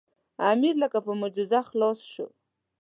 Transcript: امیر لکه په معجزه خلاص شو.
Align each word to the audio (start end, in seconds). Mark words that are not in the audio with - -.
امیر 0.51 0.75
لکه 0.83 0.99
په 1.05 1.11
معجزه 1.19 1.59
خلاص 1.69 1.99
شو. 2.11 2.27